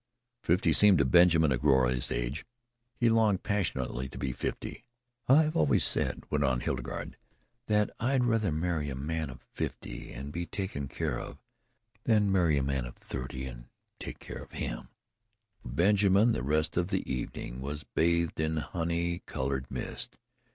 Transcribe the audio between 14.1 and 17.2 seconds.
care of him." For Benjamin the rest of the